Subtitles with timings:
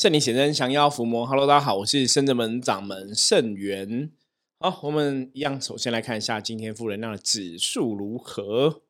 [0.00, 1.26] 圣灵显真，降妖伏魔。
[1.26, 4.10] Hello，大家好，我是圣者门掌门圣元。
[4.58, 8.80] 好，我们一样，首先来看一下今天负能量的指数如何。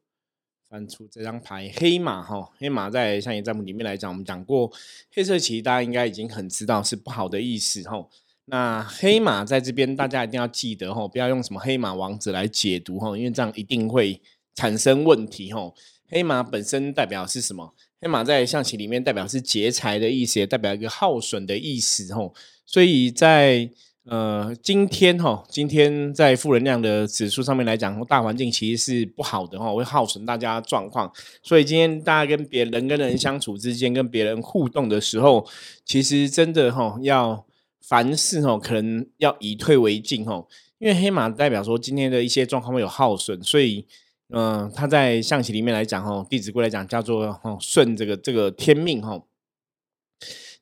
[0.68, 4.70] 翻出这张牌，黑马哈，黑马在上一占卜里面来讲，我们讲过
[5.12, 8.06] 黑色棋，大家应该已经很知道是不好的意思哈。
[8.44, 14.22] 那黑马在这边，大家一定要记得哈，不要用什么黑马王子来解读哈，因为这样一定会
[14.54, 15.72] 产生问题哈。
[16.08, 17.74] 黑马本身代表是什么？
[18.02, 22.32] 黑马在象棋里面代表是劫财的意思，也代表一个耗损的意思吼。
[22.64, 23.68] 所以在
[24.04, 31.12] 呃今天哈，今天在负能量的指数上面来讲，大环境其实是不好的哈，会耗损大家状况。
[31.42, 35.46] 所以今天大家跟别人跟人相处之间，跟别人互动的时候，
[35.84, 37.44] 其实真的哈要
[37.82, 40.46] 凡事哈可能要以退为进哈，
[40.78, 43.86] 因为黑马代表说今天的一些状况会有耗损，所以。
[44.32, 49.20] 嗯，他在象棋里面来讲，哈，《弟子规》来讲叫做“哈顺这个这个天命，哈，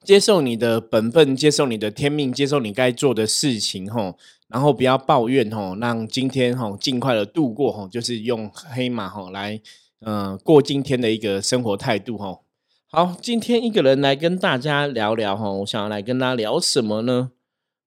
[0.02, 4.14] 接受你的本分，接受你的天命，接受你该做的事情，哈，
[4.48, 9.60] 然后不要抱怨，哈，让今天哈尽快的度过，哈，就是用黑马，哈来，
[10.00, 12.40] 嗯，过今天的一个生活态度，哈。
[12.90, 17.32] 好，今天一个人来跟大家聊聊，哈，我想要来跟大家聊什么呢？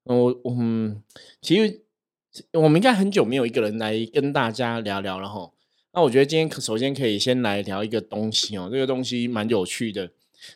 [0.03, 1.01] 我，嗯，
[1.41, 1.81] 其实
[2.53, 5.49] 我们应该很久没有一个人来跟大家聊聊了，哈。
[5.93, 10.11] 那我觉得今天可首先可以先来聊一个东西哦，这个东西蛮有趣的。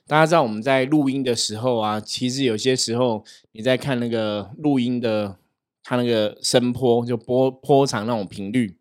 [0.08, 5.38] 大家知道我们在录音的时候啊，其实有些时候你在看那个录音的，
[5.84, 8.78] 它那个声波就波波长那种频率，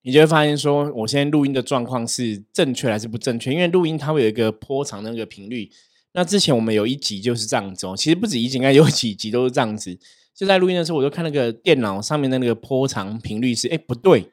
[0.00, 3.52] 你就会发现说，我现在录音的状况是正确还是不正确？
[3.52, 5.70] 因为录音它会有一个波长那个频率。
[6.14, 9.98] 那之前我们有一集就是这样子哦，其实不止一集，应该有几集都是这样子。
[10.34, 14.32] 就在录音的时候，我就看那个电脑上面的那个波长频率是，哎，不对。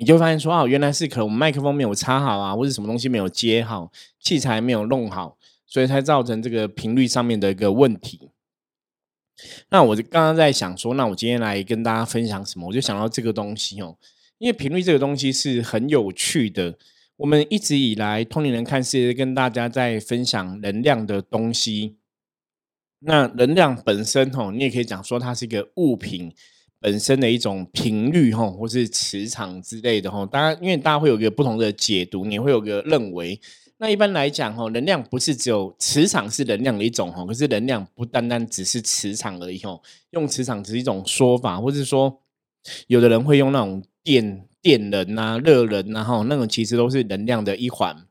[0.00, 8.30] 你就发现说哦，原来是可能我们麦克风没有插好啊，或者什么东西没有接好，器材没有弄好，所以才造成这个频率上面的一个问题。
[9.68, 12.68] 那我就刚刚在想说，那我今天来跟大家分享什么？
[12.68, 13.98] 我就想到这个东西哦，
[14.38, 16.78] 因为频率这个东西是很有趣的。
[17.18, 21.98] 我们一直以来通灵人看世界跟大家在分享能量的东西。
[23.00, 26.34] 那能量本身哦，你也可以讲说它是一个物品。
[26.80, 33.38] 本身的一种频率哈，或是磁场之类的哈，大家因为大家会有一个不同的解读，你会有个认为。
[33.82, 39.78] 那一般来讲哈，能量不是只有磁场是能量的一种哈，可是能量不单单只是磁场而已哈。
[40.10, 42.20] 用磁场只是一种说法，或者说
[42.88, 48.06] 有的人会用那种电电能啊、热能啊哈，那种其实都是能量的一环。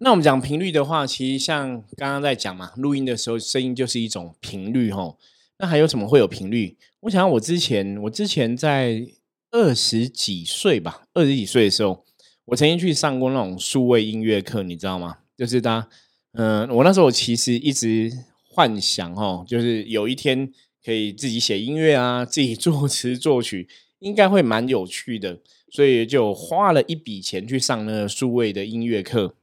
[0.00, 5.16] 那我们讲频率的话，其实像刚刚在讲嘛，录音的时候声音就是一种频率哈。
[5.58, 6.76] 那还有什么会有频率？
[7.06, 9.06] 我想我之前，我之前在
[9.52, 12.04] 二十几岁吧，二十几岁的时候，
[12.46, 15.18] 我曾经去上过那种数位音乐课，你知道吗？
[15.36, 15.88] 就是他，
[16.32, 18.10] 嗯，我那时候其实一直
[18.42, 20.52] 幻想哦，就是有一天
[20.84, 23.68] 可以自己写音乐啊，自己作词作曲，
[24.00, 25.38] 应该会蛮有趣的，
[25.70, 29.36] 所以就花了一笔钱去上那个数位的音乐课。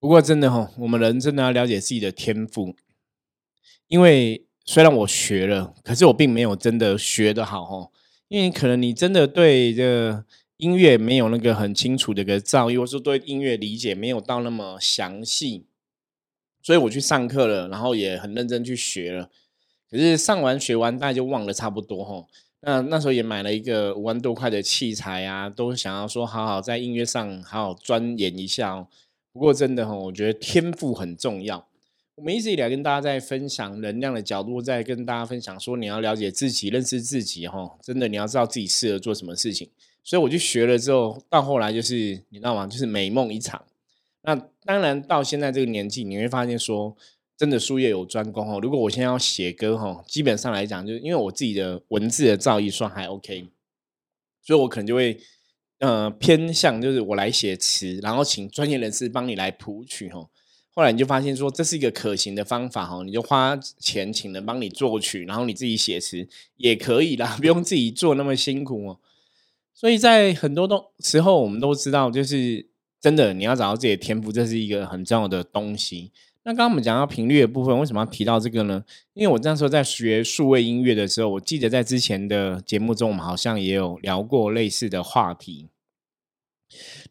[0.00, 2.74] 不过真的哈，我们人真的要了解自己的天赋。
[3.86, 7.90] 因为虽然我学了，可是我并没有真的学得好哦。
[8.28, 10.24] 因为可能你真的对这个
[10.56, 15.64] 音乐没有那个很清楚的一个造诣，或是对音乐理解没有到那么详细，
[16.60, 19.30] 所以我去上课了，然后也很认真去学了。
[19.88, 22.26] 可是上完学完，大家就忘了差不多哦。
[22.62, 28.88] 那那时候也买了一个五万多块的器材啊，都想要说好好在音乐上好好钻研一下哦。
[29.32, 31.68] 不过真的哈，我觉得天赋很重要。
[32.16, 39.68] 我们一直以来跟大家在分享能量的角度，在跟大家分享说，你要了解自己、认识自己，哈，真的你要知道自己适合做什么事情。
[40.02, 41.94] 所以我去学了之后，到后来就是
[42.30, 42.66] 你知道吗？
[42.66, 43.62] 就是美梦一场。
[44.22, 44.34] 那
[44.64, 46.96] 当然到现在这个年纪，你会发现说，
[47.36, 48.58] 真的术业有专攻哦。
[48.62, 53.46] 如果我现在要写歌哈，基本上来讲，就是因为我自己的文字的造诣算还 OK，
[54.42, 55.20] 所以我可能就会
[55.80, 60.26] 呃偏向就是我来写词，然后请专业人士帮你来谱曲哈。
[60.76, 66.28] 后来你就发现说这是一个可行的方法哈，你就花钱请人帮你作曲，然后你自己写词
[66.58, 69.00] 也可以啦， 不用自己做那么辛苦哦。
[69.72, 72.66] 所以在很多东时候，我们都知道，就是
[73.00, 76.12] 真的你要找到自己的天赋，这是一个很重要的东西。
[76.42, 78.84] 那刚刚我们讲到频率的部分，为什么要提到这个呢？
[79.14, 85.68] 因为我那时候在学数位音乐的时候，我记得在之前的节目中，我们好像也有聊过类似的话题。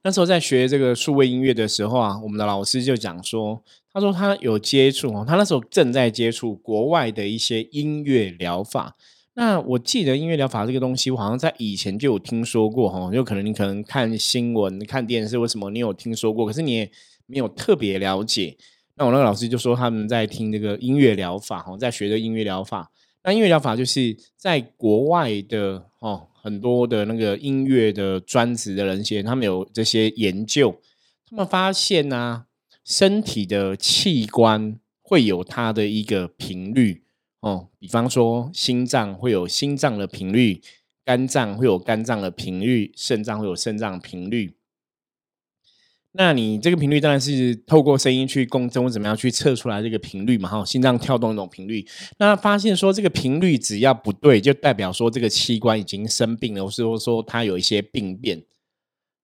[0.05, 3.59] 那时候在学这个数位音乐的时候啊，我们的老师就讲说，
[3.91, 8.95] 他说他有接触哦，他那时候正在接触国外的一些音乐疗法。
[9.33, 16.45] 那我记得音乐疗法这个东西，我好像在以前就有听说过哈，就可能你可能看新闻、看电视，为什么你有听说过？
[16.45, 16.91] 可是你也
[17.25, 18.55] 没有特别了解。
[18.97, 22.91] 那我那个老师就说他们在听这个音乐疗法，哈，在学的音乐疗法。
[23.23, 30.79] 那音乐疗法就是在国外的哦，很多的那个音乐的专职的人些，他们有这些研究，
[31.27, 32.45] 他们发现呢，
[32.83, 37.01] 身体的器官会有它的一个频率
[37.39, 40.61] 哦，比方说心脏会有心脏的频率，
[41.03, 44.55] 肝脏会有肝脏的频率，肾脏会有肾脏频率。
[46.17, 50.47] 那你这个频率当然是透过声音去共振，或怎么样去测出来这个频率嘛？
[50.47, 51.85] 哈，心脏跳动那种频率。
[52.19, 58.41] 那发现说这个频率只要不对，就代表说这个器官已经生病了，或是说它有一些病变。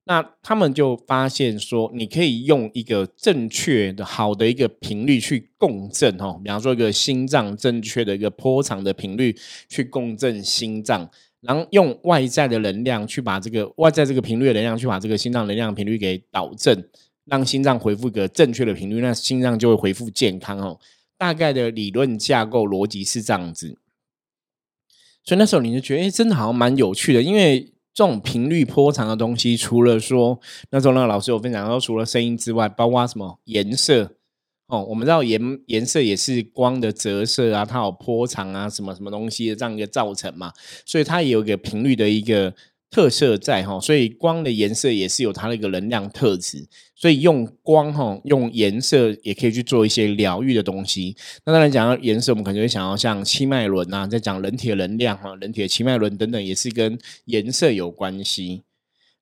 [0.03, 9.33] 那他们就发现说，你可以用一个正确的、好的一个频率去共振，哈，比方说一个心脏正确的一个波长的频率
[9.69, 11.09] 去共振心脏。
[11.41, 16.83] 然后用外在的能量去把这个外在这个频率的能量去把这个心脏能量频率给导正，
[17.25, 20.79] 让心脏回复一个正确的频率，那心脏就会恢复健康哦。
[21.17, 23.77] 大概的理论架构逻辑是这样子，
[25.23, 27.21] 所以那时候你就觉得，哎，真的好像蛮有趣的。
[27.21, 30.39] 因为这种频率波长的东西，除了说
[30.69, 34.15] 那时候那个老师有分享说，除了声音之外，包括什么颜色。
[34.71, 40.53] 哦，我们知道颜颜色也是光的折射啊，它有波长啊，什么什么东西的这样一个造成嘛，
[40.85, 42.53] 所以它也有一个频率的一个
[42.89, 46.65] 特色在哈，所以光的颜色也是有它的一个能量特质，
[46.95, 51.18] 所以用光哈，用颜色也可以去做一些疗愈的东西。
[51.45, 58.62] 那当然讲到颜色，我们可能会想要像七脉轮啊，在讲人体的能量哈，人体的七脉轮等等，也是跟颜色有关系。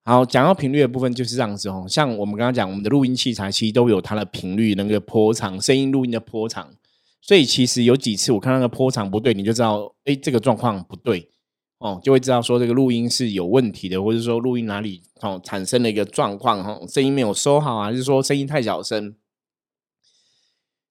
[0.10, 1.86] 好，讲到频率的部分就是这样子哦。
[1.88, 6.68] 像我们刚刚讲，我们的录音器材其实都有它的频率，那个波长，声音录音的波长。
[7.22, 11.30] 所以其实有几次我看那个波长不对，你就知道，哎，这个状况不对
[11.78, 19.14] 哦，就会知道说这个录音是有问题的，或者说录音哪里哦产生了一个状况哈，声音没有收好啊，还是说声音太小声。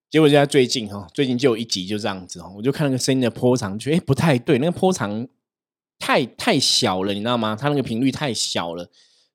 [0.08, 5.26] 结果就在最近哈，最近就有一集就这样子哦，我就看那个声音的波长，觉得哎不太对，那个波长
[5.98, 7.58] 太太小了，你知道吗？
[7.60, 8.88] 它那个频率太小了。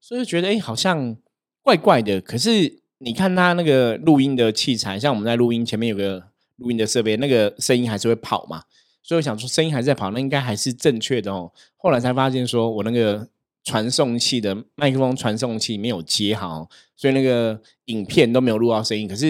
[0.06, 1.16] 所以觉得哎，好像
[1.62, 2.20] 怪怪的。
[2.20, 6.22] 可是你看他那个录音的器材，像我们在录音前面有个
[6.58, 8.64] 录音的设备，那个声音还是会跑嘛。
[9.02, 11.54] 所以我想说，声音还在跑，那应该还是正确的哦。
[11.78, 13.30] 后来才发现，说我那个
[13.64, 16.68] 传送器的麦克风传送器没有接好，
[16.98, 19.08] 所以那个影片都没有录到声音。
[19.08, 19.28] 可是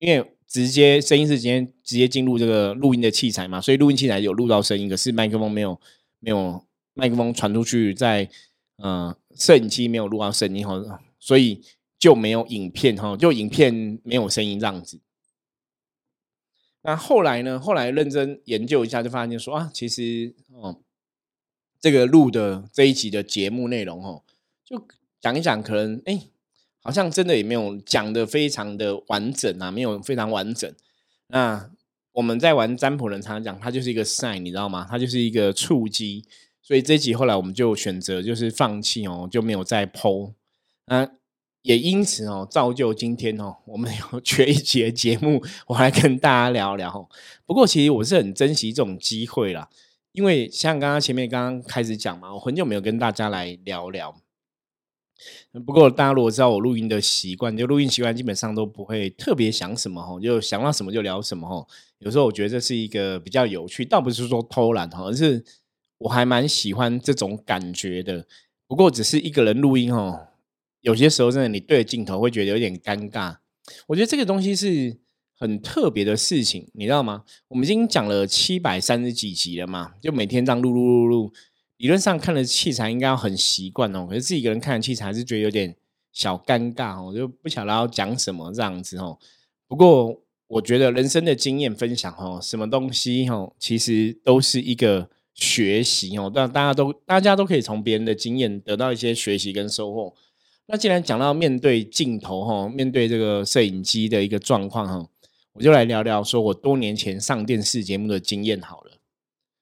[0.00, 5.80] 因为直接声音是直接直接进入这个录音的器材嘛，所以录音器材有录到声音，可是麦克风没有
[6.18, 6.64] 没有
[6.94, 8.28] 麦克风传出去，在
[8.82, 9.14] 嗯。
[9.38, 11.62] 摄影机没有录到声音哈，所以
[11.98, 15.00] 就没有影片哈，就影片没有声音这样子。
[16.82, 17.58] 那后来呢？
[17.58, 20.80] 后来认真研究一下，就发现说啊，其实哦，
[21.80, 24.22] 这个录的这一集的节目内容哦，
[24.64, 24.86] 就
[25.20, 26.28] 讲一讲，可能哎，
[26.80, 30.72] 好像真的也没有讲的非常的完整啊，没有非常完整。
[31.26, 31.70] 那
[32.12, 34.86] 我们在玩占卜人常常讲，它就是一个赛你知道吗？
[34.88, 36.24] 它就是一个触机。
[36.68, 40.34] 所以这集后来我们就选择就是放弃哦，就没有再剖。
[40.84, 41.10] 那
[41.62, 47.08] 也因此哦，造就今天哦，我们有 缺一节节目，我来跟大家聊聊。
[47.46, 49.70] 不过其实我是很珍惜这种机会啦，
[50.12, 54.14] 因为像刚刚前面刚刚开始讲嘛，我很久没有跟大家来聊聊。
[55.64, 61.66] 不过大家如果知道我录音的习惯，就录音习惯基本上都不会特别想什么哈，就想到什么就聊什么哈。
[62.00, 65.42] 有时候我觉得这是一个比较有趣，倒不是说偷懒哈，而是。
[65.98, 68.24] 我还蛮喜欢这种感觉的，
[68.68, 70.28] 不过只是一个人录音哦，
[70.80, 73.36] 有些时候真的你对着镜头会觉得有点尴尬。
[73.88, 74.96] 我觉得这个东西是
[75.36, 77.24] 很特别的事情，你知道吗？
[77.48, 81.32] 我们已经讲了七百三十几集了嘛，就每天这样录录录录，
[81.78, 85.74] 理论上看的器材应该要很习惯哦，可是自己一个人看的器材还是觉得有点
[86.12, 89.18] 小尴尬哦，就不晓得要讲什么这样子哦。
[89.66, 95.10] 不过我觉得人生的经验分享哦，什么东西哦，其实都是一个。
[95.38, 100.12] 学习哦，但大家都大家都可以从别人的经验得到一些学习跟收获。
[100.66, 105.08] 那既然讲到面对镜头哈，面对这个摄影机的一个状况哈，
[105.52, 108.98] 我就来聊聊说我多年前上电视节目的经验好了。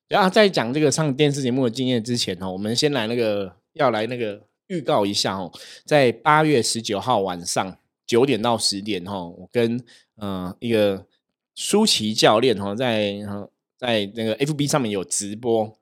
[0.09, 5.53] 然后在讲这个上电视节目的经验之前哦，我们先来那个要来那个预告一下哦，
[5.85, 9.79] 在八月十九号晚上九点到十点哈，我跟
[10.23, 11.05] 嗯一个
[11.55, 13.19] 舒淇教练哈在。
[13.77, 15.79] 在那个 F B 上面有直播，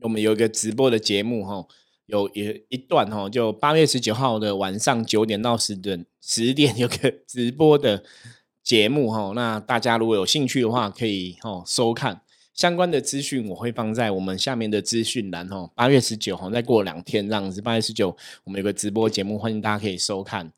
[0.00, 1.66] 我们有一个直播的节目哈，
[2.06, 8.02] 有一一段哈，就八月十九号的晚上九点到十点，十点有个 直播的
[8.62, 9.32] 节目哈。
[9.34, 12.22] 那大家如果有兴趣的话，可以哈收看
[12.52, 15.70] 相关的资讯，我会放在我们下面的资讯栏哈。
[15.74, 20.52] 八月十九号再过两天这样子，八月十九我们有个直播节目，欢迎大家可以收看。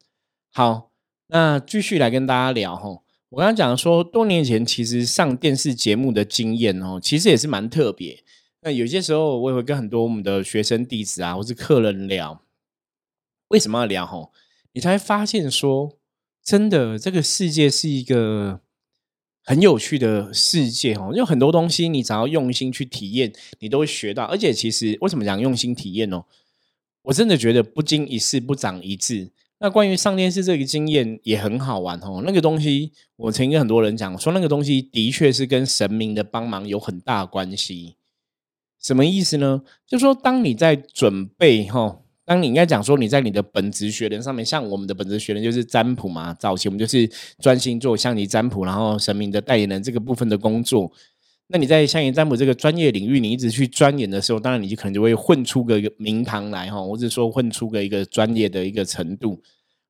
[0.52, 0.90] 好，
[1.26, 3.02] 那继续来跟大家聊哈。
[3.30, 8.24] 我刚刚讲说，多年前其实上电视节目的经验哦，其实也是蛮特别。
[8.62, 12.42] 那有些时候我也会跟很多我们的学生弟子啊，或是客人聊，
[13.48, 14.06] 为什么要聊？
[14.06, 14.32] 吼，
[14.72, 15.98] 你才发现说，
[16.42, 18.62] 真的这个世界是一个
[19.44, 21.12] 很有趣的世界哦。
[21.14, 24.24] 有很多东西，你只要用心去体验，你都会学到。
[24.24, 26.24] 而且，其实为什么讲用心体验哦？
[27.02, 29.30] 我真的觉得不经一事不长一智。
[29.60, 32.22] 那关于上电视这个经验也很好玩哦。
[32.24, 37.96] 那个东西，我曾经跟很多人讲说，那个东西的确是跟神明的帮忙有很大关系。
[38.80, 39.62] 什么意思呢？
[39.86, 47.10] 就说当你在准备哈，当你应该讲说你在你的本职学人上面，像我们的本职学人就是占卜嘛，早期我们就是
[47.40, 50.92] 专心做像你占卜，然后神明的代言人这个部分的工作。
[51.50, 59.40] 那你在象棋占卜这个专业领域，你一直去钻研的时候，当然你就可能就会混出个名堂来哈，或者说混出个一个专业的一个程度。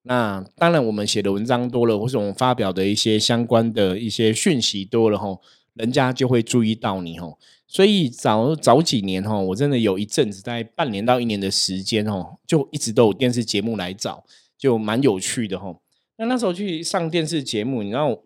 [0.05, 5.37] 那当然，我们写的文章多了，或者我们发表的一些相关的一些讯息多了哈，
[5.75, 7.27] 人家就会注意到你哈。
[7.67, 14.23] 所以早早几年哈，我真的有一阵子在半年到一年的时间哦，就一直都有电视节目来找，
[14.57, 15.75] 就蛮有趣的哈。
[16.19, 18.23] 那那时候去上电视节目，你知道。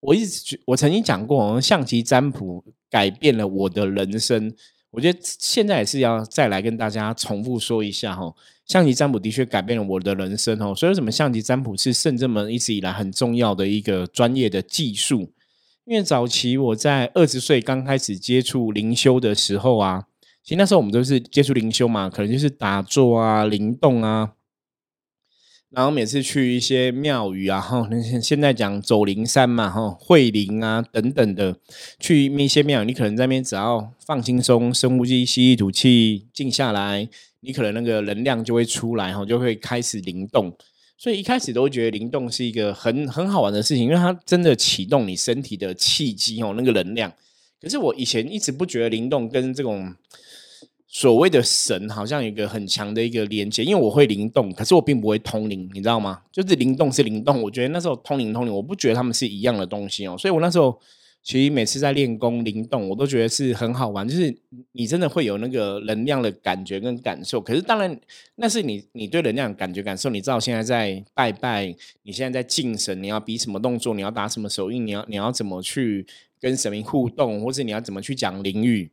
[0.00, 4.54] 我一直觉，我曾经讲过，象棋占卜改变了我的人生。
[4.90, 8.32] 我觉得现在也是要再来跟大家重复说一下哈，
[8.66, 10.74] 象棋占卜的确改变了我的人生哦。
[10.74, 15.32] 所以，为什么象棋占卜是圣正门一直以来很重要的一个专业的技术。
[15.84, 20.04] 因为早期我在二十岁刚开始接触灵修的时候啊，
[20.42, 24.32] 其实那时候我们都是接触灵修嘛，可能就是打坐啊、灵动啊。
[25.70, 31.54] 然后每次去一些庙宇啊，哈，那现在讲走灵山嘛，哈，会灵啊等等的，
[32.00, 37.06] 去一些庙，你可能在那边只要放轻松，深呼吸，吸一吐气，静下来，
[37.40, 40.56] 你可能那个能量就会出来，哈，就会开始灵动。
[40.96, 47.12] 所以一开始都觉得灵动是一个很很好玩的事情，因为它真的启动你身体的气机哦，那个能量。
[47.60, 49.94] 可是我以前一直不觉得灵动跟这种。
[50.90, 56.22] 所谓的神好像有一个很强的一个连接，因为我会灵动，可是我并不会通灵，你知道吗？
[56.32, 60.16] 就是灵动是灵动，我觉得那时候通灵通灵，我不觉得他们是一样的东西哦。
[60.18, 60.80] 所以我那时候
[61.22, 64.34] 其实每次在练功灵动，我都觉得是很好玩，就是
[64.72, 67.38] 你真的会有那个能量的感觉跟感受。
[67.38, 68.00] 可是当然
[68.36, 71.66] 那是你你对能量感觉感受，你知道现在在拜拜，
[72.02, 76.06] 你现在在敬神，你要比什么动作，你要打什么手印，你要你要怎么去
[76.40, 78.90] 跟神明互动，或者你要怎么去讲灵语。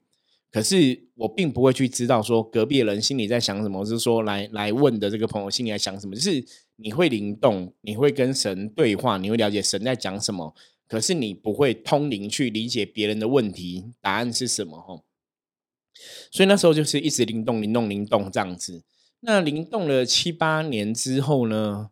[0.55, 6.15] 可是我并不会去知道说隔壁人心里在想什么，是说来来问的这个朋友心里在想什么。
[6.15, 6.41] 就是
[6.77, 10.55] 你会灵动，你会跟神对话，你会了解神在讲什么。
[10.87, 15.03] 可是你不会通灵去理解别人的问题答案是什么吼。
[16.31, 18.85] 所以那时候就是一直灵动、灵动、灵动这样子。
[19.19, 21.89] 那灵动了七八年之后呢，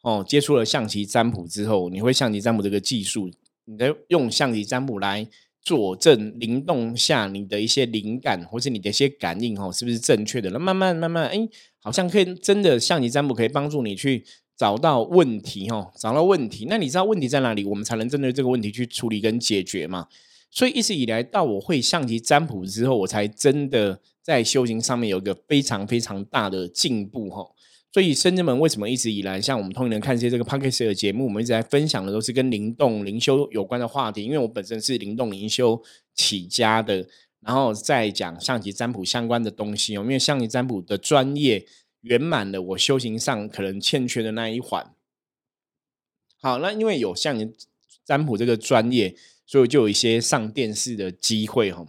[0.00, 3.30] 哦，接触了象棋占卜之后，你会象棋占卜这个技术，
[3.66, 5.28] 你在用象棋占卜来。
[5.66, 10.48] 佐证灵动下你的一些灵感，或是你的一些感应，哦，是不是正确的？
[10.50, 11.36] 那慢慢慢慢，哎，
[11.80, 14.24] 好像可以真的象棋占卜，可以帮助你去
[14.56, 16.66] 找到问题，哦，找到问题。
[16.68, 17.64] 那你知道问题在哪里？
[17.64, 20.06] 我们才能针对这个问题去处理跟解决嘛？
[20.52, 27.44] 所以一直以来，到我会象棋占卜之后，我才真的在修行上面有一个非常非常大的进步，哈。
[27.92, 34.22] 所以深圳们为什么一直以来，像我们通灵人看一些这个 p o d c a s t 的节目，我们一直在分享的都是跟灵动灵修有关的话题。
[34.22, 35.82] 因为我本身是灵动灵修
[36.14, 37.08] 起家的，
[37.40, 40.02] 然后再讲象棋占卜相关的东西哦。
[40.02, 41.66] 因为象棋占卜的专业
[42.02, 44.92] 圆满了我修行上可能欠缺的那一环。
[46.42, 47.54] 好，那因为有象棋
[48.04, 49.16] 占卜这个专业，
[49.46, 51.86] 所以就有一些上电视的机会哈。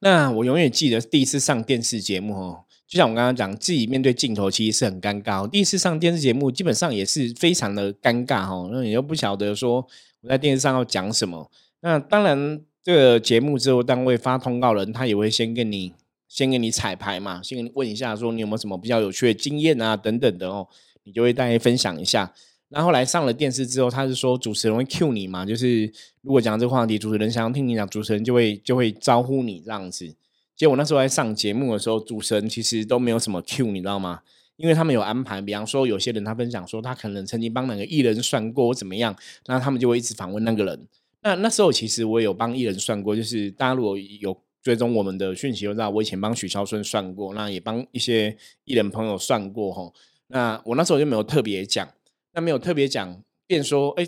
[0.00, 2.64] 那我永远记得第一次上电视节目哦。
[2.88, 5.46] 就像我刚刚讲，自己面对镜头其实是很尴尬。
[5.46, 8.66] 第一次上电视节目，基本上也是非常的尴尬哈。
[8.72, 9.86] 那你又不晓得说
[10.22, 11.50] 我在电视上要讲什么。
[11.80, 15.92] 那当然，这个节目之后单位发通告人，他也会先跟你
[16.26, 20.66] 先跟你彩排嘛，先问一下说你有没有什么比较有趣的经验啊等等的哦，
[21.04, 22.32] 你就会大家分享一下。
[22.70, 25.92] 然后来上了电视之后，他是说主持人会 Q 你嘛，就是
[26.22, 30.14] 如果讲这个话题，主持人想要听你讲，主持人就会就会招呼你这样子。
[30.58, 34.22] 结果那时候在上节目的时候，主持人其实都没有什么 Q，你知道吗？
[34.56, 40.88] 因为他们有安排，比方说有些人他分享说他可能曾经帮哪个艺人算过怎么样，那他们就会一直访问那个人。
[41.22, 49.92] 那那时候其实我有帮艺人算过，就是大家如果有追踪我们的讯息，就知道我以前帮许孝顺算过，那也帮一些艺人朋友算过哈。
[50.26, 51.88] 那我那时候就没有特别讲，
[52.34, 54.04] 那没有特别讲，便说哎，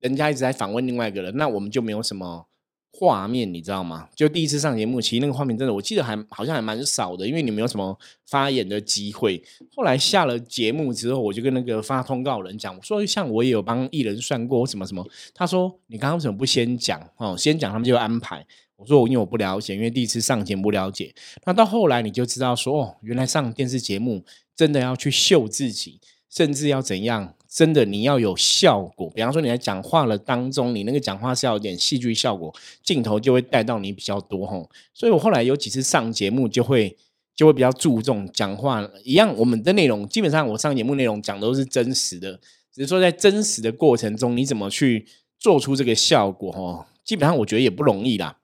[0.00, 2.48] 人家一直在访问另外一个人，那我们就没有什么。
[2.94, 4.06] 画面，你知道吗？
[4.14, 9.42] 就第一次上节目，其实那个画面真的，我记得还好像还蛮少的，因为你没有什么发言的机会。
[9.74, 17.34] 后来下了节目之后，我就跟那个发通告人讲，我说像我也有帮艺人算过什么什么，他说你刚刚为什么不先讲哦？
[17.36, 18.46] 先讲他们就安排。
[18.76, 21.14] 我说我因为我不了解，因为第一次上节目不了解。
[21.44, 27.34] 那到后来你就知道说，哦，原来上电视节目真的要去秀自己，甚至要怎样？
[27.54, 29.10] 真的，你要有效果。
[29.10, 34.70] 比方说，你在讲话了当中，你那个讲话是要有点戏剧效果，镜头就会带到你比较多吼。
[34.94, 36.96] 所以我后来有几次上节目，就会
[37.36, 39.36] 就会比较注重讲话一样。
[39.36, 42.40] 我们的内容基本上，我上节目内容讲都是真实的，
[42.72, 45.06] 只是说在真实的过程中，你怎么去
[45.38, 46.86] 做出这个效果吼？
[47.04, 48.38] 基本上我觉得也不容易啦。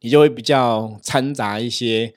[0.00, 2.12] 你就会比较掺杂一些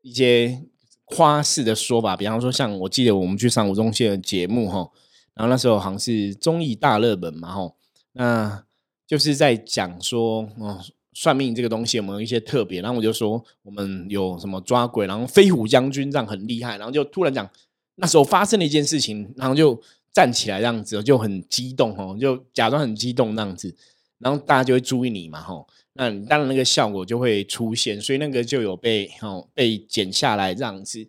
[0.00, 0.62] 一些
[1.04, 4.90] 夸式的说法，比方说，像我记得我们去上吴宗宪的节目哈。
[5.36, 7.76] 然后那时候好像是综艺大热门嘛，吼，
[8.12, 8.64] 那
[9.06, 10.80] 就是在讲说，哦，
[11.12, 12.80] 算命这个东西有没有一些特别？
[12.80, 17.48] 然后我就说，我们有什么抓鬼，然后飞虎将军这样很厉害，然后就突然讲
[17.96, 19.78] 那时候发生了一件事情，然后就
[20.10, 23.76] 站起来这样子，就很激动，吼，就假装很激动那样子，
[24.18, 31.06] 然后大家就会注意你嘛，吼，那当然那个效果就会出现，所以那个就有被，哦，被剪下来这样子。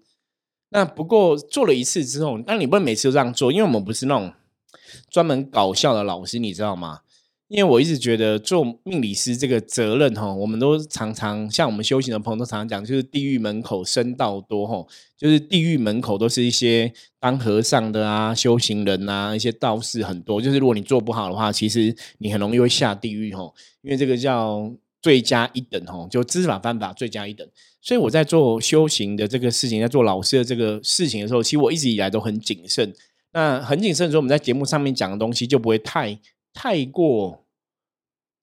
[0.69, 4.33] 那不过做了一次之后，那你不能每次都这样做，因为我们不是那种
[5.09, 6.99] 专门搞笑的老师，你知道吗？
[7.47, 14.85] 因为我一直觉得做命理师这个责任哈，我们都常常像我们修行的朋友都常常讲，就是地狱门口僧道多哈，
[15.17, 23.49] 就是地狱门口都是一些当和尚的啊、修行人啊、一些道士很多，就是如果你做不好的话，其实你很容易会下地狱哈，
[23.81, 24.69] 因为这个叫
[25.01, 27.47] 罪加一等哦，就知法犯法罪加一等。
[27.81, 32.93] 所以我在做修行的这个事情，在做老师的这个事情的时候，其实我一直以来都很谨慎。
[33.31, 36.19] 那很谨慎的时候，我们在节目上面讲的东西就不会太
[36.53, 37.45] 太过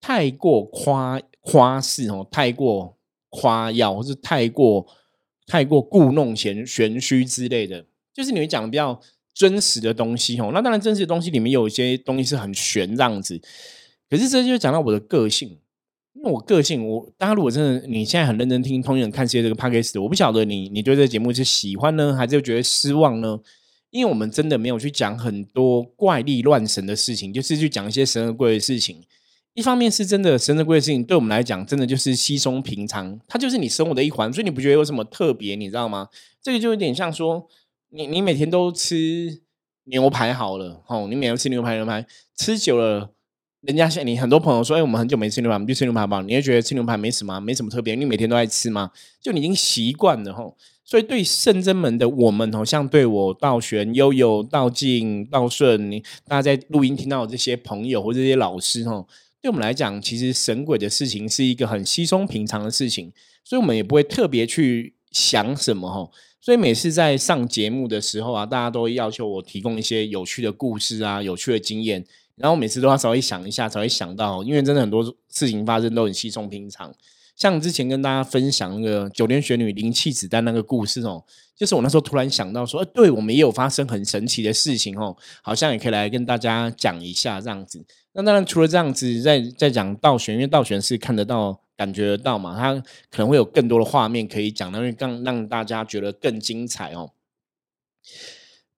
[0.01, 2.97] 太过夸夸饰哦，太过
[3.29, 4.87] 夸耀，或是太过
[5.45, 7.85] 太过故弄玄玄虚之类的。
[8.13, 8.99] 就是你会讲比较
[9.33, 10.51] 真实的东西哦。
[10.53, 13.39] 那当然，真实的东西里面有一些东西是很玄这样子。
[14.09, 15.59] 可是这就讲到我的个性。
[16.31, 23.39] 我个性，我大家如果真的你现在很认真听《通人看些》这个 podcast，我不晓得你你对这个节目是喜欢呢，还是又觉得失望呢？
[23.91, 29.01] 因为我们真的没有去讲很多怪力乱神的事情，就是去讲一些神而贵的事情。
[29.53, 36.09] 一方面是真的神而贵的事情，对我们来讲，真的就是稀松平常，它就是你生活的一环，所以你不觉得有什么特别，你知道吗？
[36.41, 37.47] 这个就有点像说，
[37.91, 39.41] 你你每天都吃
[39.85, 43.14] 牛排好了，哦，你每天吃牛排牛排吃久了。
[43.65, 46.21] 人家像你很多朋友说，哎，我们很久没吃牛排，我们就吃牛排吧。
[46.21, 48.91] 你会觉得吃牛排没什么，没什么特别，你每天都在吃吗？
[49.21, 50.55] 就你已经习惯了吼。
[50.83, 59.07] 所以对圣真门的我们，好像对我道玄、悠悠、道静、道顺，你大家在录音听到的这些朋友或这些老师吼，
[59.41, 63.11] 对我们来讲，其实神鬼的事情是一个很稀松平常的事情，
[63.43, 66.11] 所以我们也不会特别去想什么吼。
[66.39, 72.05] 所以每次在上节目的时候啊，大家都要求我提供一些有趣的故事啊，有趣的经验。
[72.35, 76.93] 然后每次都要稍微想一下，才会想到，因为真的很多事情发生都很稀松平常。
[77.35, 81.21] 像之前跟大家分享那个九天玄女灵气子弹那个故事哦，
[81.53, 87.85] 就是我那时候突然想到说，哎，对我们也有发生很神奇的事情哦，好像也可以来跟大家讲一下这样子。
[88.13, 92.73] 那当然除了这样子，在在讲道玄，因为道玄是看得到、感觉得到嘛，它
[93.09, 97.11] 可能会有更多的画面可以讲，那会更让大家觉得更精彩哦。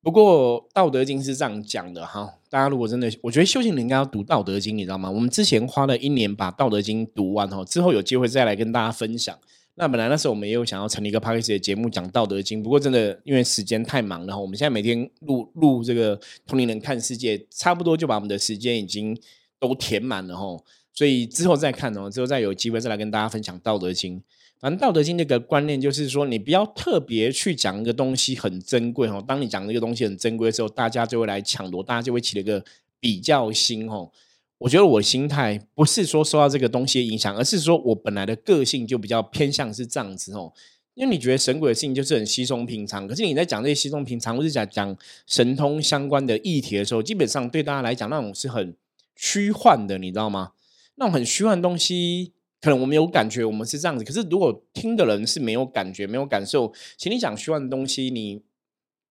[0.08, 5.12] 不过《道德经》是这样讲的哈，大家如果真的，我觉得修行人应该要读《道德经》，你知道吗？
[5.12, 9.38] 我们之前花了一年把《道德经》读完哈，之后有机会再来跟大家分享。
[9.76, 19.14] 那本来那时候我们也有想要成立一个 p o d c a 的节目讲《道德经》，不过真的因为时间太忙了哈，我们现在每天录录这个同龄人看世界，差不多就把我们的时间已经
[19.60, 20.58] 都填满了哈，
[20.94, 24.18] 所以之后再看哦，之后再有机会再来跟大家分享《道德经》。
[24.60, 29.24] 反正《道德经》那个观念就是说，你不要特别去讲一个东西很珍贵哦。
[29.28, 32.64] 当你讲那个东西很珍贵的时候，大家就会来抢夺，大家就会起了一个
[33.00, 34.10] 比较心哦。
[34.58, 40.52] 我觉得我心态不是说受到这个东西的影响，而是说我本来的个性就比较偏向是这样子哦。
[40.96, 48.76] 因为你觉得神鬼的事情就是很稀松平常，可是你在讲这些稀松平常，或是讲讲神通相关的议题的时候，基本上对大家来讲，那种是很
[49.16, 50.54] 虚幻的，你知道吗？
[50.96, 52.32] 那种很虚幻的东西。
[52.62, 54.04] 可能我们有感觉，我们是这样子。
[54.04, 58.42] 可是如果听的人是没有感觉、没有感受，请你讲虚幻的东西，你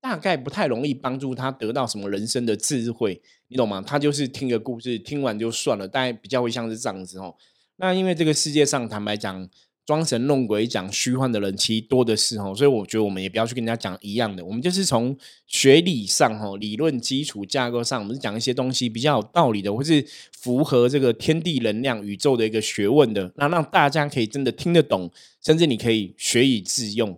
[0.01, 3.83] 大概不太容易帮助他得到什么人生的智慧，你懂吗？
[3.87, 7.35] 他就是听个故事，听完就算了，大概比较会像是这样子哦。
[7.77, 9.49] 那因为这个世界上，坦白讲，
[9.87, 25.09] 装神弄鬼讲虚幻的人其实多的是哦，所以我觉得我们也不要去跟人家讲一样的，我们就是从学理上哈，理论基础架构上，我们是讲一些东西比较有道理的，或是符合这个天地能量宇宙的一个学问的，那让大家可以真的听得懂，
[25.41, 27.17] 甚至你可以学以致用，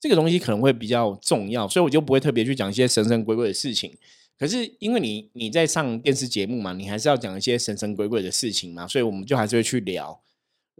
[0.00, 3.92] 这个东西可能会比较重要，所以我就不会特别去讲一些神神鬼鬼的事情。
[4.38, 10.18] 可是因为你你在上电视节目嘛，你还是要讲一些神神鬼鬼的事情嘛，所以我们就还是会去聊。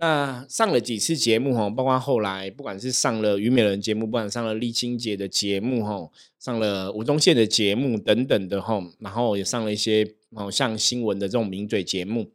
[0.01, 6.09] 那上了几次节目哈，包括后来不管是上了虞美人节目，不管上了立清姐的节目哈，
[6.39, 12.31] 上了吴宗宪的节目等等的哈，然后也上了一些哦像新闻的这种名嘴节目，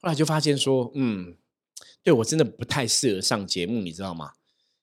[0.00, 1.36] 后来就发现说，嗯，
[2.02, 4.32] 对我真的不太适合上节目，你知道吗？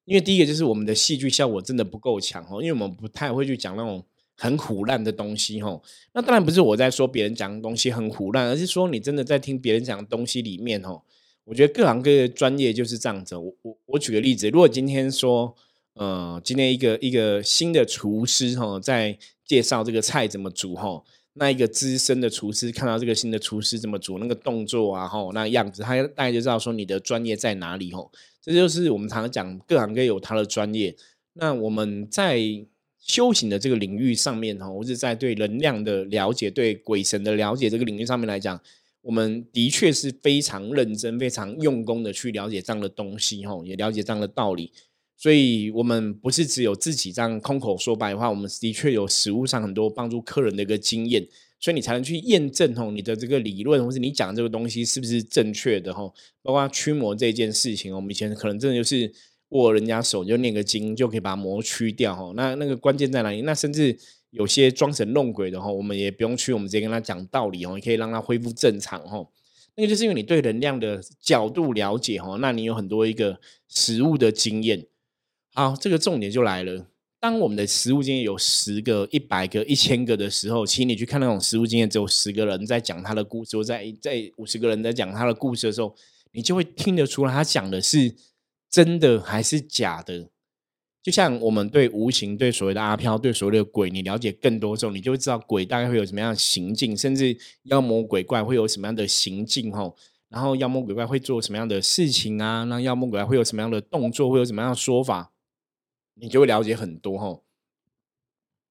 [0.05, 4.05] 因为第一个就是我们的戏剧效果真的不够强哦，因为我们不太会去讲那种
[4.37, 5.81] 很虎烂的东西哈。
[6.13, 11.01] 那当然不是我在说别人讲的东西很虎烂，而是说你真的在听别人讲的东西里面哦。
[11.45, 13.35] 我觉得各行各业专业就是这样子。
[13.35, 15.53] 我我我举个例子，如果今天说，
[15.95, 21.03] 呃，今天一个一个新的厨师哈，在介绍这个菜怎么煮哈，
[21.33, 28.09] 那一个资深的厨师看到这个新的厨师怎么煮那个动作啊哈，那样子，他大概就知道说你的专业在哪里哈。
[28.41, 30.95] 这就是我们常常讲各行各业有他的专业。
[31.33, 32.39] 那我们在
[32.99, 38.61] 修行的这个领域上面哈，或者在对能量的了解、对鬼神的了解这个领域上面来讲。
[39.03, 44.71] 我们的确是非常认真、非常用功的去了解这样的东西，吼，也了解这样的道理。
[45.17, 51.27] 所以，我们不是只有自己这样空口说白话，我们的确有实物上很多帮助客人的一个经验，
[51.59, 56.13] 所以你才能去验证，吼，你的这个理论或是你讲这个东西是不是正确的，吼。
[56.41, 59.13] 包括驱魔这件事情，我们以前可能真的就是
[59.49, 62.33] 握人家手就念个经就可以把魔驱掉，吼。
[62.33, 63.41] 那那个关键在哪里？
[63.41, 63.97] 那甚至。
[64.33, 69.23] 有些装神弄鬼的哈，我们也不用去，我们直接跟他讲道理哦，也可以让他恢复正常哈。
[69.75, 74.87] 那个就是因为你对能量的角度了解哈，那你有很多一个实物的经验。
[75.53, 76.87] 好，这个重点就来了。
[77.19, 85.95] 当我们的实物经验有十个、一百个、一千个的时候，请你去看那种实物经验只有十个人在讲他的故事，或在在五十个人在讲他的故事的时候，
[86.31, 88.15] 你就会听得出来他讲的是
[88.69, 90.29] 真的还是假的。
[91.03, 99.97] 就像我们对无形、对所谓的阿飘、对所谓的鬼，你了解更多之后，你就会知道鬼大概会有什么样的行径，甚至妖魔鬼怪会有什么样的行径，吼。
[100.29, 102.63] 然后妖魔鬼怪会做什么样的事情啊？
[102.63, 104.29] 那妖魔鬼怪会有什么样的动作？
[104.29, 105.31] 会有什么样的说法？
[106.15, 107.43] 你就会了解很多，吼。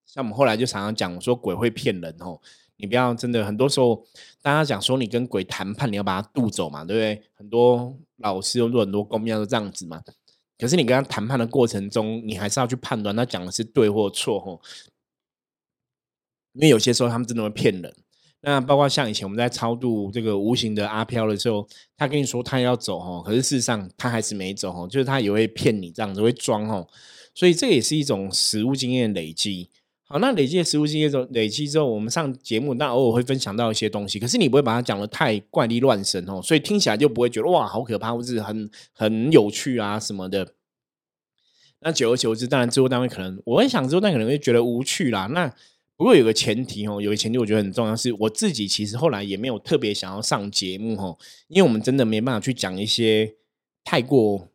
[0.07, 2.40] 像我们后来就常常讲说，鬼会骗人，吼。
[2.77, 4.05] 你不要真的很多时候，
[4.40, 7.23] 大家讲说你跟鬼谈判，你要把他渡走嘛，对不对？
[7.35, 10.03] 很多老师又做很多公庙都这样子嘛。
[10.62, 14.61] 可是你跟他谈判的过程中，你还是要去判断他讲的是对或错吼，
[16.53, 17.92] 因为有些时候他们真的会骗人。
[18.42, 26.88] 那包括像以前我们在超度这个无形的阿飘的时候，他跟你说他要走吼，可是事实上他还是没走吼，就是他也会骗你这样子会装吼，
[27.35, 29.68] 所以这也是一种实物经验累积。
[30.12, 40.53] 好，那累积的实物经验之后，累积之后，我们上节目，那偶尔会分享到一些东西，可是你不会把它讲的太怪力乱神哦，所以听起来就不会觉得哇，好可怕，或是很很有趣啊什么的。
[41.81, 45.29] 那久而久之，当然制作单位可能，我会想制作单位可能会觉得无趣啦。
[45.29, 45.48] 那
[45.96, 51.16] 不过有个前提哦，有个前提我觉得很重要，是我自己其实后来也没有特别想要上节目哦，
[51.48, 53.37] 因为我们真的没办法去讲一些
[53.83, 54.51] 太过。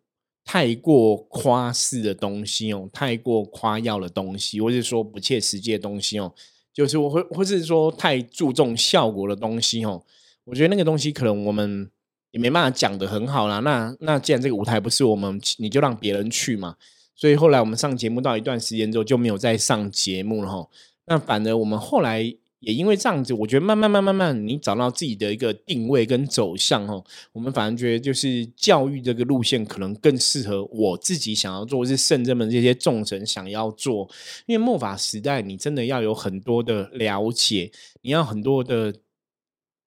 [0.47, 6.33] 太过夸饰的东西哦，太过夸耀的东西，或者说不切实际的东西哦，
[6.73, 10.01] 就是我会，或是说太注重效果的东西哦，
[10.45, 11.91] 我觉得那个东西可能我们
[12.31, 13.59] 也没办法讲的很好啦。
[13.59, 16.77] 那那既然这个舞台不是我们，你就让别人去嘛。
[17.13, 20.69] 所以后来我们上节目到一段时间之后就没有再上节目了哈。
[21.07, 22.33] 那反而我们后来。
[22.59, 27.03] 也因为这样子，我觉得慢慢慢慢慢，你找到自己的一个定位跟走向哦。
[27.31, 34.09] 我们反而觉得，就是教育这个路线可能更适合我自己想要做，是圣人们这些众神想要做。
[34.47, 38.91] 因为末法时代，你真的要有很多的了解，你要很多的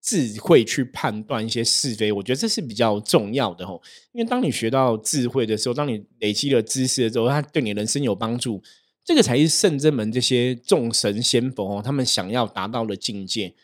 [0.00, 2.12] 智慧去判断一些是非。
[2.12, 3.80] 我觉得这是比较重要的哦。
[4.12, 8.62] 因为当你学到智慧的时候，当你累积了知识的时候，它对你人生有帮助。
[9.04, 13.54] 这个才是圣真门这些众神仙佛哦，他们想要达到的境界。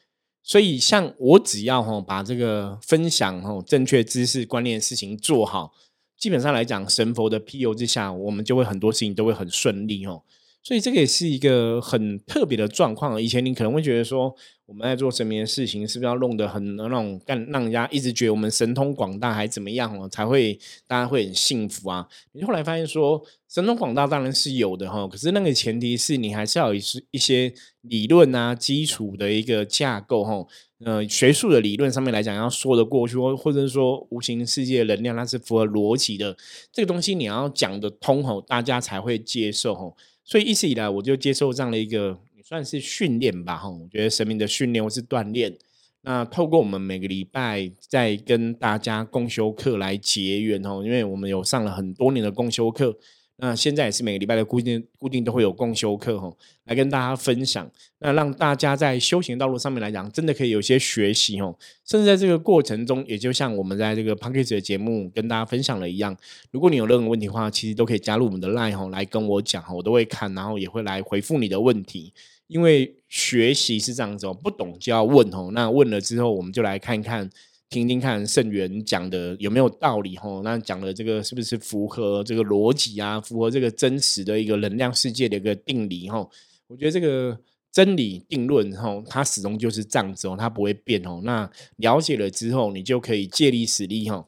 [0.43, 5.73] 所以，像我只要哈把这个分享哈正确知识观念事情做好，
[6.17, 10.23] 基本上来讲，神佛的庇佑之下，我们就会很多事情都会很顺利哦。
[10.67, 13.23] 所以这个也是一个很特别的状况。
[13.23, 14.35] 以前你可能会觉得说，
[14.67, 22.05] 我们在做神明的事情，是不是要弄得很那种干，让人家一直觉得我们神通广大，还怎么样哦，才会大家会很幸福啊？
[22.33, 26.81] 你后来发现说，神通广大当然是有的哈，可是那个前提是你还是要有
[27.13, 30.45] 一些理论啊，基础的一个架构哈。
[30.85, 36.37] 呃，学术的理论上面来讲，要说得过去，或或者是说无形世界能量，它是符合逻辑的，
[36.73, 39.97] 这个东西你要讲得通吼，大家才会接受吼。
[40.27, 43.71] 所以一直以来，我就接受这样的一个也算是训练吧哈。
[43.71, 45.57] 我觉得神明的训练或是锻炼，
[46.03, 52.99] 那透过我们每个礼拜在跟大家共修课来结缘吼，因为我们有上了很多年的共修课。
[53.39, 61.55] 那现在也是每个礼拜的固定固定都会有共修课哈，来跟大家分享，那让大家在修行道路上面来讲，真的可以有些学习哦。
[61.85, 66.17] 甚至在这个过程中，也就像我们在这个 p a c k a g e 的节目跟大家分享了一样，
[66.51, 72.15] 如果你有任何问题的话，其实都可以加入我们的 Line 哈，来跟我讲哈，我都会看，然后也会来回复你的问题。
[72.47, 77.29] 因为学习是这样子哦，不懂就要问哦，那问了之后，我们就来看看。
[77.69, 80.43] 听听看圣元讲的有没有道理吼？
[80.43, 83.21] 那讲的这个是不是符合这个逻辑啊？
[83.21, 86.31] 符合这个真实的一个能量世界的一个定理吼？
[86.69, 87.39] 我觉得这个
[87.73, 91.21] 真理定论吼，它始终就是这样子哦，它不会变哦。
[91.25, 94.27] 那了解了之后，你就可以借力使力吼，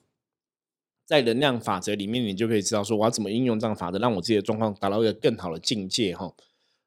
[1.06, 6.34] 在能量法则里面，你就可以知道说我要怎么应用这样法则，让我自己的状况达到一个更好的境界哈。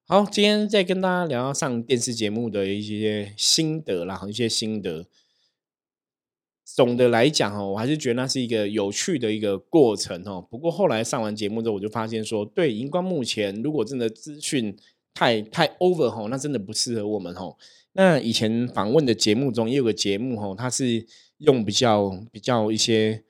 [0.06, 5.08] 好，今天再跟大家聊上电视节目的一些心得啦，一些心得。
[6.76, 10.46] 总的来讲哦，我还是觉得那是一个有趣的一个过程哦。
[10.50, 14.76] 不过后来上完节目之后，我就发现说，对荧光目前如果真的资讯
[15.14, 17.58] 太太 over 吼，那真的不适合我们吼。
[17.94, 21.06] 那以前访问的节目中也有个节目吼，它是
[21.40, 23.24] 用比较比较一些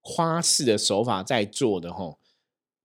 [0.00, 2.18] 夸式的手法在做的吼。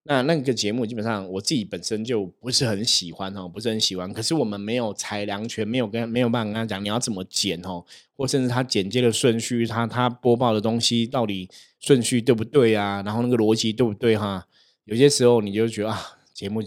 [0.03, 4.11] 那那个节目基本上我自己本身就不是很喜欢哦，不是很喜欢。
[4.11, 7.85] 可是我们没有裁量权，没有跟没有办法跟他讲你要怎么剪哦，
[8.17, 11.47] 或甚至他剪接的顺序，他他播报的东西到底
[11.79, 13.03] 顺序对不对啊？
[13.05, 14.47] 然后那个逻辑对不对哈？
[14.85, 16.61] 有些时候你就觉得啊，节目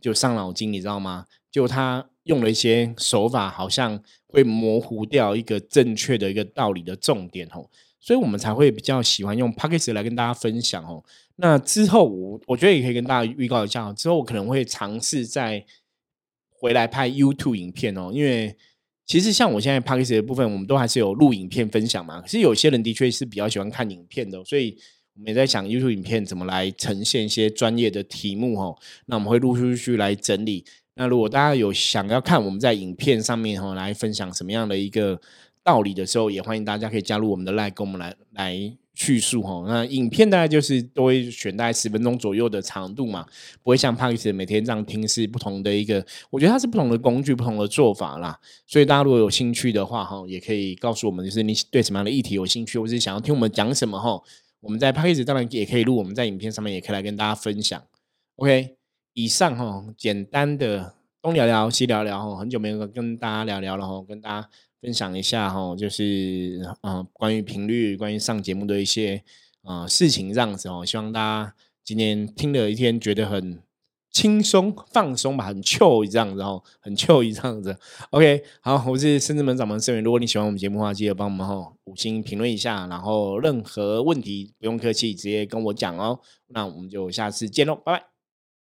[0.00, 1.26] 就伤脑筋，你知道吗？
[1.52, 7.70] 就他用了一些手法，好像会模糊掉一个正确的一个道理的重点哦。
[8.06, 11.02] 所以我们才会比较喜欢用 p a c k a g e 来跟大家分享哦。
[11.38, 15.66] 那之后我我觉得也可以跟大家预告一下，之后我可能会尝试再
[16.48, 18.12] 回来拍 YouTube 影片哦。
[18.12, 18.56] 因为
[19.04, 22.20] 其实像我现在 p a c k a g e 的部分，我们都还是有录影片分享嘛。
[22.20, 24.78] 可是有些人的确是比较喜欢看影片的，所以
[25.16, 28.78] 我们也在想 YouTube 影片怎么来呈现一些专业的题目哦。
[29.06, 30.64] 那我们会陆陆续续来整理。
[30.94, 35.20] 那如果大家有想要看我们在影片上面哈来分享什么样的一个。
[35.66, 38.56] 道理的时候，也欢迎大家可以加入我们的 Line，跟我们来来
[38.94, 39.64] 叙述哈。
[39.66, 43.26] 那影片大概就是都会选大概十分钟左右的长度嘛，
[43.64, 48.38] 不会像 p a r k e 每天这样听是不同的一个，我觉得它是不同的工具，不同的做法啦。
[48.64, 54.22] 所以大家如果有兴趣的话哈，也可以告诉我们，就是你对什么样的议题有兴趣，或是想要听我们讲什么哈。
[54.60, 57.82] 我们在 p a r k e 当然也可以录，我们在影片上面也可以来跟大家分享。
[58.36, 58.76] OK，
[59.14, 64.48] 以上哈，简单的东聊聊西聊聊哈，很久没有跟大家聊聊了哈，跟大家。
[64.80, 69.22] 分享一下哈，就是呃，关于频率、关于上节目的一些
[69.62, 70.84] 呃事情这样子哦。
[70.84, 73.60] 希望大家今天听了一天，觉得很
[74.10, 77.76] 轻松、放松吧，很 chill 这样子哦，很 chill 这样子。
[78.10, 80.02] OK，好，我是深圳门掌门盛元。
[80.02, 86.20] 如果你喜欢我们节目的话，记得帮我们哈五星评论一下，然后任何问题不用客气，直接跟我讲哦。
[86.48, 88.15] 那我们就下次见喽，拜拜。